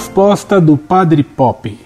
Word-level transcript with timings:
Resposta 0.00 0.58
do 0.58 0.78
Padre 0.78 1.22
Pop. 1.22 1.78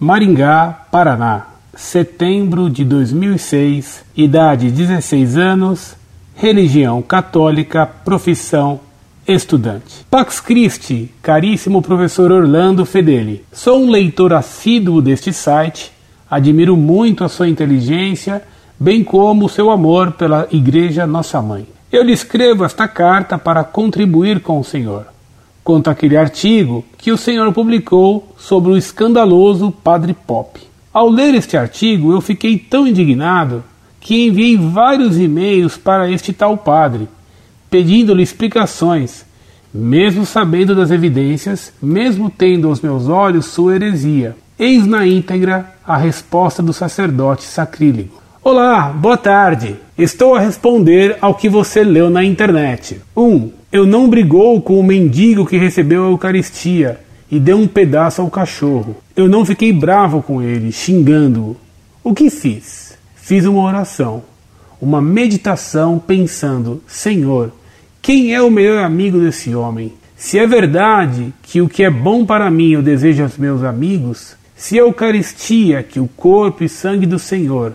Maringá, 0.00 0.86
Paraná, 0.90 1.48
setembro 1.76 2.70
de 2.70 2.82
2006, 2.82 4.06
idade 4.16 4.70
16 4.70 5.36
anos, 5.36 5.94
religião 6.34 7.02
católica, 7.02 7.84
profissão 7.84 8.80
estudante. 9.28 10.06
Pax 10.10 10.40
Christi, 10.40 11.12
caríssimo 11.20 11.82
professor 11.82 12.32
Orlando 12.32 12.86
Fedeli. 12.86 13.44
Sou 13.52 13.84
um 13.84 13.90
leitor 13.90 14.32
assíduo 14.32 15.02
deste 15.02 15.30
site, 15.30 15.92
admiro 16.28 16.74
muito 16.74 17.22
a 17.22 17.28
sua 17.28 17.50
inteligência, 17.50 18.42
bem 18.80 19.04
como 19.04 19.44
o 19.44 19.48
seu 19.48 19.70
amor 19.70 20.12
pela 20.12 20.48
Igreja 20.50 21.06
Nossa 21.06 21.42
Mãe. 21.42 21.66
Eu 21.92 22.02
lhe 22.02 22.14
escrevo 22.14 22.64
esta 22.64 22.88
carta 22.88 23.36
para 23.36 23.62
contribuir 23.62 24.40
com 24.40 24.58
o 24.58 24.64
Senhor 24.64 25.17
quanto 25.68 25.90
àquele 25.90 26.16
artigo 26.16 26.82
que 26.96 27.12
o 27.12 27.16
senhor 27.18 27.52
publicou 27.52 28.34
sobre 28.38 28.70
o 28.70 28.76
escandaloso 28.78 29.70
Padre 29.70 30.14
Pop. 30.14 30.58
Ao 30.90 31.10
ler 31.10 31.34
este 31.34 31.58
artigo, 31.58 32.10
eu 32.10 32.22
fiquei 32.22 32.56
tão 32.56 32.86
indignado 32.86 33.62
que 34.00 34.28
enviei 34.28 34.56
vários 34.56 35.18
e-mails 35.18 35.76
para 35.76 36.10
este 36.10 36.32
tal 36.32 36.56
padre, 36.56 37.06
pedindo-lhe 37.68 38.22
explicações, 38.22 39.26
mesmo 39.70 40.24
sabendo 40.24 40.74
das 40.74 40.90
evidências, 40.90 41.70
mesmo 41.82 42.30
tendo 42.30 42.68
aos 42.68 42.80
meus 42.80 43.06
olhos 43.06 43.44
sua 43.44 43.74
heresia. 43.74 44.34
Eis 44.58 44.86
na 44.86 45.06
íntegra 45.06 45.74
a 45.86 45.98
resposta 45.98 46.62
do 46.62 46.72
sacerdote 46.72 47.44
sacrílego. 47.44 48.22
Olá, 48.50 48.88
boa 48.88 49.18
tarde. 49.18 49.76
Estou 49.98 50.34
a 50.34 50.40
responder 50.40 51.18
ao 51.20 51.34
que 51.34 51.50
você 51.50 51.84
leu 51.84 52.08
na 52.08 52.24
internet. 52.24 52.98
1. 53.14 53.22
Um, 53.22 53.50
eu 53.70 53.84
não 53.84 54.08
brigou 54.08 54.62
com 54.62 54.80
o 54.80 54.82
mendigo 54.82 55.44
que 55.44 55.58
recebeu 55.58 56.06
a 56.06 56.08
Eucaristia 56.08 56.98
e 57.30 57.38
deu 57.38 57.58
um 57.58 57.68
pedaço 57.68 58.22
ao 58.22 58.30
cachorro. 58.30 58.96
Eu 59.14 59.28
não 59.28 59.44
fiquei 59.44 59.70
bravo 59.70 60.22
com 60.22 60.40
ele, 60.40 60.72
xingando-o. 60.72 61.58
O 62.02 62.14
que 62.14 62.30
fiz? 62.30 62.96
Fiz 63.16 63.44
uma 63.44 63.62
oração, 63.62 64.22
uma 64.80 65.02
meditação 65.02 65.98
pensando: 65.98 66.82
Senhor, 66.86 67.52
quem 68.00 68.34
é 68.34 68.40
o 68.40 68.50
melhor 68.50 68.82
amigo 68.82 69.20
desse 69.20 69.54
homem? 69.54 69.92
Se 70.16 70.38
é 70.38 70.46
verdade 70.46 71.34
que 71.42 71.60
o 71.60 71.68
que 71.68 71.84
é 71.84 71.90
bom 71.90 72.24
para 72.24 72.50
mim 72.50 72.70
eu 72.70 72.80
desejo 72.80 73.24
aos 73.24 73.36
meus 73.36 73.62
amigos, 73.62 74.38
se 74.56 74.78
a 74.78 74.84
Eucaristia, 74.84 75.82
que 75.82 76.00
o 76.00 76.08
corpo 76.08 76.64
e 76.64 76.68
sangue 76.68 77.04
do 77.04 77.18
Senhor, 77.18 77.74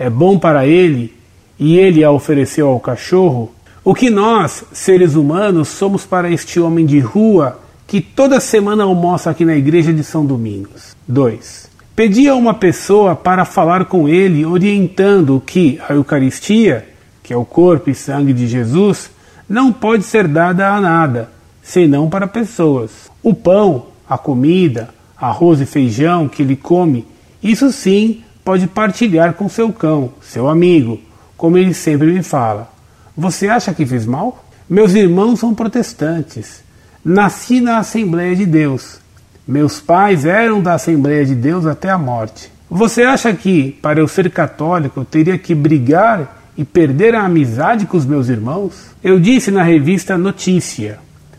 é 0.00 0.08
bom 0.08 0.38
para 0.38 0.66
ele 0.66 1.12
e 1.58 1.76
ele 1.76 2.02
a 2.02 2.10
ofereceu 2.10 2.68
ao 2.68 2.80
cachorro, 2.80 3.52
o 3.84 3.94
que 3.94 4.08
nós, 4.08 4.64
seres 4.72 5.14
humanos, 5.14 5.68
somos 5.68 6.06
para 6.06 6.30
este 6.30 6.58
homem 6.58 6.86
de 6.86 6.98
rua 6.98 7.60
que 7.86 8.00
toda 8.00 8.40
semana 8.40 8.84
almoça 8.84 9.28
aqui 9.28 9.44
na 9.44 9.54
igreja 9.54 9.92
de 9.92 10.02
São 10.02 10.24
Domingos? 10.24 10.96
2. 11.06 11.68
Pedi 11.94 12.26
a 12.30 12.34
uma 12.34 12.54
pessoa 12.54 13.14
para 13.14 13.44
falar 13.44 13.84
com 13.84 14.08
ele, 14.08 14.46
orientando 14.46 15.42
que 15.44 15.78
a 15.86 15.92
Eucaristia, 15.92 16.88
que 17.22 17.34
é 17.34 17.36
o 17.36 17.44
corpo 17.44 17.90
e 17.90 17.94
sangue 17.94 18.32
de 18.32 18.48
Jesus, 18.48 19.10
não 19.46 19.70
pode 19.70 20.04
ser 20.04 20.26
dada 20.26 20.70
a 20.70 20.80
nada, 20.80 21.30
senão 21.62 22.08
para 22.08 22.26
pessoas. 22.26 22.90
O 23.22 23.34
pão, 23.34 23.88
a 24.08 24.16
comida, 24.16 24.88
arroz 25.14 25.60
e 25.60 25.66
feijão 25.66 26.26
que 26.26 26.40
ele 26.40 26.56
come, 26.56 27.04
isso 27.42 27.70
sim 27.70 28.22
pode 28.44 28.66
partilhar 28.66 29.34
com 29.34 29.48
seu 29.48 29.72
cão, 29.72 30.12
seu 30.20 30.48
amigo, 30.48 31.00
como 31.36 31.58
ele 31.58 31.74
sempre 31.74 32.12
me 32.12 32.22
fala. 32.22 32.70
Você 33.16 33.48
acha 33.48 33.74
que 33.74 33.86
fiz 33.86 34.06
mal? 34.06 34.44
Meus 34.68 34.94
irmãos 34.94 35.40
são 35.40 35.54
protestantes. 35.54 36.62
Nasci 37.04 37.60
na 37.60 37.78
Assembleia 37.78 38.36
de 38.36 38.46
Deus. 38.46 38.98
Meus 39.46 39.80
pais 39.80 40.24
eram 40.24 40.62
da 40.62 40.74
Assembleia 40.74 41.24
de 41.24 41.34
Deus 41.34 41.66
até 41.66 41.90
a 41.90 41.98
morte. 41.98 42.52
Você 42.70 43.02
acha 43.02 43.32
que, 43.32 43.72
para 43.82 43.98
eu 43.98 44.06
ser 44.06 44.30
católico, 44.30 45.00
eu 45.00 45.04
teria 45.04 45.36
que 45.36 45.54
brigar 45.54 46.40
e 46.56 46.64
perder 46.64 47.14
a 47.14 47.24
amizade 47.24 47.86
com 47.86 47.96
os 47.96 48.06
meus 48.06 48.28
irmãos? 48.28 48.90
Eu 49.02 49.18
disse 49.18 49.50
na 49.50 49.62
revista 49.62 50.16
Notícia: 50.16 50.98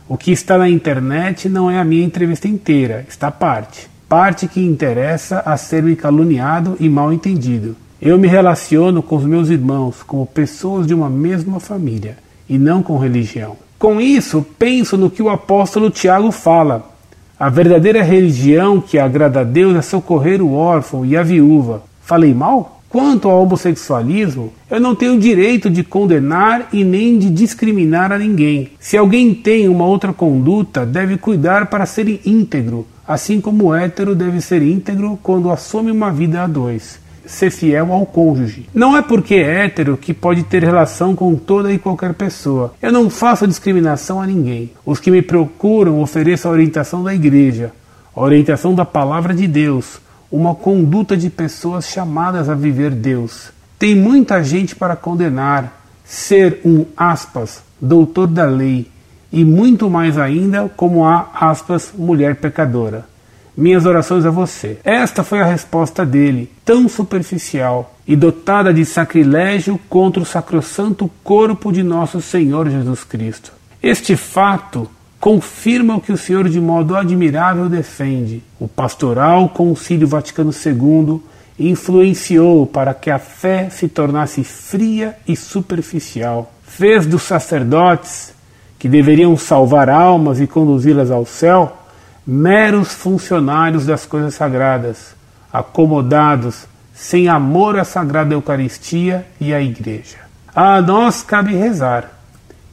o 0.09 0.17
que 0.17 0.31
está 0.31 0.57
na 0.57 0.67
internet 0.69 1.47
não 1.47 1.72
é 1.72 1.79
a 1.79 1.85
minha 1.85 2.03
entrevista 2.03 2.47
inteira, 2.47 3.06
está 3.07 3.31
parte. 3.31 3.91
Parte 4.11 4.45
que 4.45 4.59
interessa 4.59 5.41
a 5.45 5.55
ser 5.55 5.81
me 5.81 5.95
caluniado 5.95 6.75
e 6.81 6.89
mal 6.89 7.13
entendido. 7.13 7.77
Eu 8.01 8.19
me 8.19 8.27
relaciono 8.27 9.01
com 9.01 9.16
os 9.16 9.23
meus 9.23 9.49
irmãos 9.49 10.03
como 10.03 10.25
pessoas 10.25 10.85
de 10.85 10.94
uma 10.94 11.09
mesma 11.09 11.61
família 11.61 12.17
e 12.49 12.57
não 12.57 12.83
com 12.83 12.97
religião. 12.97 13.55
Com 13.79 14.01
isso, 14.01 14.45
penso 14.59 14.97
no 14.97 15.09
que 15.09 15.23
o 15.23 15.29
apóstolo 15.29 15.89
Tiago 15.89 16.29
fala. 16.29 16.91
A 17.39 17.47
verdadeira 17.47 18.03
religião 18.03 18.81
que 18.81 18.99
agrada 18.99 19.39
a 19.39 19.44
Deus 19.45 19.77
é 19.77 19.81
socorrer 19.81 20.41
o 20.41 20.55
órfão 20.55 21.05
e 21.05 21.16
a 21.16 21.23
viúva. 21.23 21.81
Falei 22.01 22.33
mal? 22.33 22.81
Quanto 22.89 23.29
ao 23.29 23.41
homossexualismo, 23.41 24.51
eu 24.69 24.81
não 24.81 24.93
tenho 24.93 25.17
direito 25.17 25.69
de 25.69 25.85
condenar 25.85 26.67
e 26.73 26.83
nem 26.83 27.17
de 27.17 27.29
discriminar 27.29 28.11
a 28.11 28.19
ninguém. 28.19 28.72
Se 28.78 28.97
alguém 28.97 29.33
tem 29.33 29.69
uma 29.69 29.85
outra 29.85 30.11
conduta, 30.11 30.85
deve 30.85 31.16
cuidar 31.16 31.67
para 31.67 31.85
ser 31.85 32.19
íntegro, 32.25 32.85
assim 33.07 33.41
como 33.41 33.66
o 33.66 33.75
hétero 33.75 34.16
deve 34.16 34.41
ser 34.41 34.62
íntegro 34.62 35.19
quando 35.22 35.51
assume 35.51 35.91
uma 35.91 36.12
vida 36.12 36.44
a 36.44 36.47
dois 36.47 37.01
ser 37.25 37.50
fiel 37.50 37.91
ao 37.91 38.06
cônjuge. 38.06 38.67
Não 38.73 38.95
é 38.95 39.01
porque 39.01 39.35
é 39.35 39.66
hétero 39.66 39.97
que 39.97 40.13
pode 40.13 40.44
ter 40.44 40.63
relação 40.63 41.16
com 41.16 41.35
toda 41.35 41.72
e 41.72 41.79
qualquer 41.79 42.13
pessoa. 42.13 42.73
Eu 42.81 42.91
não 42.91 43.09
faço 43.09 43.47
discriminação 43.47 44.22
a 44.22 44.28
ninguém. 44.28 44.72
Os 44.85 45.00
que 45.00 45.11
me 45.11 45.22
procuram 45.22 46.01
ofereço 46.01 46.47
a 46.47 46.51
orientação 46.51 47.03
da 47.03 47.13
igreja, 47.13 47.72
a 48.16 48.22
orientação 48.22 48.75
da 48.75 48.85
palavra 48.85 49.34
de 49.34 49.47
Deus, 49.47 50.00
uma 50.31 50.56
conduta 50.56 51.16
de 51.16 51.29
pessoas 51.29 51.88
chamadas 51.88 52.50
a 52.50 52.56
viver 52.56 52.91
Deus. 52.91 53.51
Tem 53.78 53.95
muita 53.95 54.44
gente 54.44 54.75
para 54.75 54.95
condenar, 54.95 55.81
ser 56.03 56.61
um 56.63 56.85
aspas, 56.95 57.63
doutor 57.79 58.28
da 58.28 58.45
lei, 58.45 58.88
e 59.31 59.46
muito 59.46 59.90
mais 59.90 60.18
ainda 60.18 60.69
como 60.75 61.06
a 61.06 61.30
aspas, 61.34 61.94
mulher 61.97 62.36
pecadora 62.36 63.12
minhas 63.56 63.86
orações 63.86 64.25
a 64.25 64.30
você. 64.30 64.80
Esta 64.84 65.24
foi 65.24 65.40
a 65.40 65.46
resposta 65.46 66.06
dele, 66.06 66.52
tão 66.64 66.88
superficial 66.88 67.96
e 68.08 68.16
dotada 68.16 68.74
de 68.74 68.86
sacrilégio 68.86 69.80
contra 69.90 70.22
o 70.22 70.25
sacrossanto 70.25 71.09
corpo 71.24 71.72
de 71.72 71.84
nosso 71.84 72.22
Senhor 72.22 72.70
Jesus 72.70 73.03
Cristo. 73.03 73.52
Este 73.81 74.16
fato 74.16 74.90
confirma 75.20 75.96
o 75.96 76.02
que 76.02 76.12
o 76.12 76.18
Senhor 76.18 76.50
de 76.50 76.59
modo 76.59 76.96
admirável 76.96 77.70
defende. 77.70 78.44
O 78.59 78.68
pastoral 78.68 79.50
Concílio 79.50 80.08
Vaticano 80.08 80.52
II 80.52 81.22
influenciou 81.59 82.66
para 82.66 82.94
que 82.94 83.12
a 83.12 83.20
fé 83.20 83.70
se 83.70 83.88
tornasse 83.88 84.44
fria 84.44 85.16
e 85.28 85.36
superficial. 85.36 86.52
Fez 86.66 87.06
dos 87.06 87.24
sacerdotes, 87.24 88.34
que 88.81 88.90
deveriam 88.90 89.38
salvar 89.38 89.92
almas 89.92 90.42
e 90.42 90.47
conduzi-las 90.47 91.12
ao 91.12 91.24
céu, 91.24 91.78
meros 92.25 92.92
funcionários 92.92 93.86
das 93.86 94.08
coisas 94.08 94.34
sagradas, 94.34 95.14
acomodados, 95.53 96.66
sem 96.91 97.28
amor 97.28 97.78
à 97.78 97.84
Sagrada 97.84 98.34
Eucaristia 98.34 99.24
e 99.40 99.53
à 99.53 99.62
Igreja. 99.62 100.18
A 100.56 100.81
nós 100.81 101.22
cabe 101.22 101.53
rezar 101.53 102.09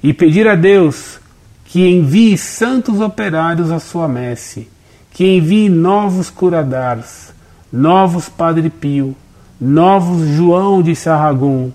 e 0.03 0.15
pedir 0.15 0.49
a 0.49 0.55
Deus 0.55 1.21
que 1.67 1.87
envie 1.87 2.39
santos 2.39 3.03
operários 3.03 3.71
à 3.71 3.79
sua 3.79 4.09
messe, 4.09 4.67
que 5.11 5.37
envie 5.37 5.69
novos 5.69 6.31
curadars, 6.31 7.35
novos 7.71 8.31
Padre 8.31 8.71
Pio, 8.71 9.15
novos 9.61 10.27
João 10.27 10.81
de 10.81 10.97
Sarragum, 10.97 11.71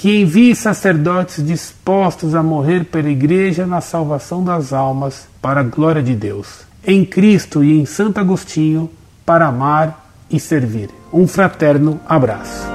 que 0.00 0.22
envie 0.22 0.56
sacerdotes 0.56 1.44
dispostos 1.46 2.34
a 2.34 2.42
morrer 2.42 2.86
pela 2.86 3.10
Igreja 3.10 3.66
na 3.66 3.82
salvação 3.82 4.42
das 4.42 4.72
almas, 4.72 5.28
para 5.42 5.60
a 5.60 5.62
glória 5.62 6.02
de 6.02 6.14
Deus 6.16 6.60
em 6.82 7.04
Cristo 7.04 7.62
e 7.62 7.78
em 7.78 7.84
Santo 7.84 8.18
Agostinho 8.18 8.90
para 9.26 9.48
amar 9.48 10.10
e 10.30 10.40
servir. 10.40 10.88
Um 11.12 11.28
fraterno 11.28 12.00
abraço. 12.08 12.66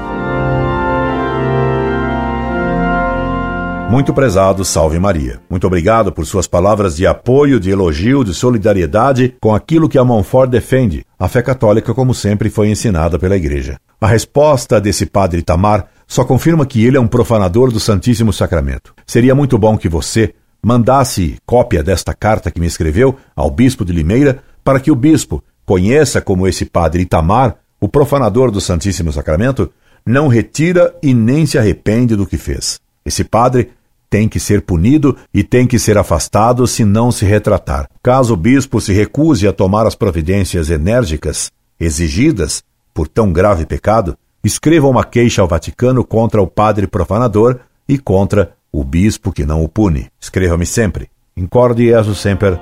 Muito 3.89 4.13
prezado, 4.13 4.63
salve 4.63 4.99
Maria. 4.99 5.39
Muito 5.49 5.65
obrigado 5.65 6.11
por 6.11 6.27
suas 6.27 6.45
palavras 6.45 6.95
de 6.95 7.07
apoio, 7.07 7.59
de 7.59 7.71
elogio, 7.71 8.23
de 8.23 8.35
solidariedade 8.35 9.35
com 9.41 9.55
aquilo 9.55 9.89
que 9.89 9.97
a 9.97 10.03
Monfort 10.03 10.51
defende, 10.51 11.03
a 11.17 11.27
fé 11.27 11.41
católica 11.41 11.91
como 11.91 12.13
sempre 12.13 12.51
foi 12.51 12.69
ensinada 12.69 13.17
pela 13.17 13.35
Igreja. 13.35 13.77
A 13.99 14.05
resposta 14.05 14.79
desse 14.79 15.07
padre 15.07 15.41
Tamar 15.41 15.87
só 16.07 16.23
confirma 16.23 16.65
que 16.65 16.85
ele 16.85 16.97
é 16.97 16.99
um 16.99 17.07
profanador 17.07 17.71
do 17.71 17.79
Santíssimo 17.79 18.31
Sacramento. 18.31 18.93
Seria 19.05 19.35
muito 19.35 19.57
bom 19.57 19.77
que 19.77 19.89
você, 19.89 20.33
mandasse 20.63 21.37
cópia 21.45 21.83
desta 21.83 22.13
carta 22.13 22.49
que 22.49 22.59
me 22.59 22.67
escreveu 22.67 23.17
ao 23.35 23.51
bispo 23.51 23.85
de 23.85 23.93
Limeira, 23.93 24.39
para 24.63 24.79
que 24.79 24.91
o 24.91 24.95
bispo 24.95 25.43
conheça 25.65 26.21
como 26.21 26.47
esse 26.47 26.65
padre 26.65 27.03
Itamar, 27.03 27.57
o 27.79 27.87
profanador 27.87 28.51
do 28.51 28.61
Santíssimo 28.61 29.11
Sacramento, 29.11 29.71
não 30.05 30.27
retira 30.27 30.95
e 31.01 31.13
nem 31.13 31.45
se 31.45 31.57
arrepende 31.57 32.15
do 32.15 32.25
que 32.25 32.37
fez. 32.37 32.79
Esse 33.05 33.23
padre 33.23 33.71
tem 34.09 34.29
que 34.29 34.39
ser 34.39 34.61
punido 34.61 35.17
e 35.33 35.43
tem 35.43 35.67
que 35.67 35.77
ser 35.77 35.97
afastado 35.97 36.65
se 36.67 36.85
não 36.85 37.11
se 37.11 37.25
retratar. 37.25 37.89
Caso 38.01 38.33
o 38.33 38.37
bispo 38.37 38.79
se 38.79 38.93
recuse 38.93 39.47
a 39.47 39.53
tomar 39.53 39.85
as 39.85 39.95
providências 39.95 40.69
enérgicas 40.69 41.51
exigidas 41.79 42.63
por 42.93 43.07
tão 43.07 43.33
grave 43.33 43.65
pecado, 43.65 44.17
escreva 44.45 44.87
uma 44.87 45.03
queixa 45.03 45.41
ao 45.41 45.47
Vaticano 45.47 46.03
contra 46.03 46.41
o 46.41 46.45
padre 46.47 46.85
profanador 46.85 47.59
e 47.89 47.97
contra 47.97 48.53
o 48.71 48.83
bispo 48.83 49.31
que 49.31 49.45
não 49.45 49.63
o 49.63 49.69
pune. 49.69 50.07
Escreva-me 50.21 50.65
sempre. 50.65 51.09
Incorde 51.35 51.87
Jesus 51.87 52.19
Semper, 52.19 52.59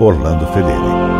Orlando 0.00 0.46
Fedeli. 0.48 1.19